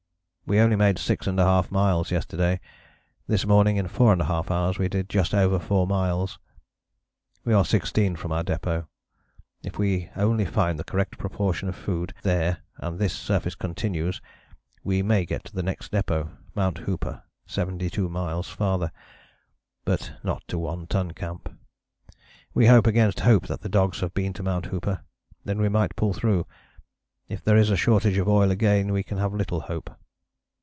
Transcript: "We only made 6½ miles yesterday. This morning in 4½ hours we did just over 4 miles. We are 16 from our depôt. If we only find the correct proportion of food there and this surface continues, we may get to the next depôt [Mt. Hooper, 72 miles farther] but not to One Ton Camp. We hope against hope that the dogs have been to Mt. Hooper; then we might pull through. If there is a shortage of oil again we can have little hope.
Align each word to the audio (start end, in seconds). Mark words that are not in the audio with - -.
"We 0.51 0.59
only 0.59 0.75
made 0.75 0.97
6½ 0.97 1.71
miles 1.71 2.11
yesterday. 2.11 2.59
This 3.25 3.45
morning 3.45 3.77
in 3.77 3.87
4½ 3.87 4.51
hours 4.51 4.77
we 4.77 4.89
did 4.89 5.07
just 5.07 5.33
over 5.33 5.57
4 5.57 5.87
miles. 5.87 6.39
We 7.45 7.53
are 7.53 7.63
16 7.63 8.17
from 8.17 8.33
our 8.33 8.43
depôt. 8.43 8.85
If 9.63 9.77
we 9.79 10.09
only 10.13 10.43
find 10.43 10.77
the 10.77 10.83
correct 10.83 11.17
proportion 11.17 11.69
of 11.69 11.75
food 11.77 12.13
there 12.23 12.57
and 12.75 12.99
this 12.99 13.13
surface 13.13 13.55
continues, 13.55 14.19
we 14.83 15.01
may 15.01 15.23
get 15.25 15.45
to 15.45 15.55
the 15.55 15.63
next 15.63 15.93
depôt 15.93 16.35
[Mt. 16.53 16.79
Hooper, 16.79 17.23
72 17.45 18.09
miles 18.09 18.49
farther] 18.49 18.91
but 19.85 20.15
not 20.21 20.45
to 20.49 20.59
One 20.59 20.85
Ton 20.85 21.11
Camp. 21.11 21.47
We 22.53 22.65
hope 22.67 22.87
against 22.87 23.21
hope 23.21 23.47
that 23.47 23.61
the 23.61 23.69
dogs 23.69 24.01
have 24.01 24.13
been 24.13 24.33
to 24.33 24.43
Mt. 24.43 24.65
Hooper; 24.65 25.05
then 25.45 25.61
we 25.61 25.69
might 25.69 25.95
pull 25.95 26.11
through. 26.11 26.45
If 27.29 27.41
there 27.41 27.55
is 27.55 27.69
a 27.69 27.77
shortage 27.77 28.17
of 28.17 28.27
oil 28.27 28.51
again 28.51 28.91
we 28.91 29.01
can 29.01 29.17
have 29.17 29.33
little 29.33 29.61
hope. 29.61 29.89